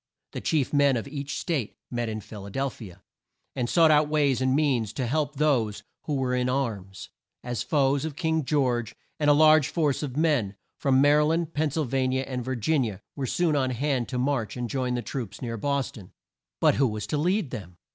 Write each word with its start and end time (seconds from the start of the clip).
The 0.31 0.41
chief 0.41 0.73
men 0.73 0.97
of 0.97 1.07
each 1.07 1.37
State 1.39 1.77
met 1.91 2.09
in 2.09 2.21
Phil 2.21 2.47
a 2.47 2.49
del 2.49 2.71
phi 2.71 2.89
a, 2.89 3.03
and 3.55 3.69
sought 3.69 3.91
out 3.91 4.09
ways 4.09 4.41
and 4.41 4.55
means 4.55 4.93
to 4.93 5.05
help 5.05 5.35
those 5.35 5.83
who 6.05 6.15
were 6.15 6.33
in 6.33 6.49
arms, 6.49 7.09
as 7.43 7.61
foes 7.61 8.03
of 8.03 8.15
King 8.15 8.43
George, 8.43 8.95
and 9.19 9.29
a 9.29 9.33
large 9.33 9.67
force 9.67 10.01
of 10.01 10.17
men, 10.17 10.55
from 10.79 10.99
Ma 11.03 11.09
ry 11.11 11.23
land, 11.25 11.53
Penn 11.53 11.69
syl 11.69 11.85
va 11.85 12.07
ni 12.07 12.17
a, 12.17 12.25
and 12.25 12.43
Vir 12.43 12.55
gin 12.55 12.83
i 12.85 12.87
a, 12.95 12.99
were 13.15 13.27
soon 13.27 13.55
on 13.55 13.69
hand 13.69 14.09
to 14.09 14.17
march 14.17 14.57
and 14.57 14.71
join 14.71 14.95
the 14.95 15.03
troops 15.03 15.39
near 15.39 15.55
Bos 15.55 15.91
ton. 15.91 16.13
But 16.59 16.77
who 16.77 16.87
was 16.87 17.05
to 17.05 17.17
lead 17.19 17.51
them? 17.51 17.77